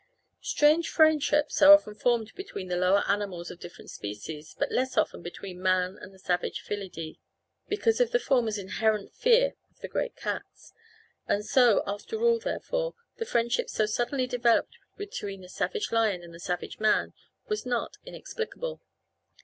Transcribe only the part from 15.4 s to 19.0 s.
the savage lion and the savage man was not inexplicable.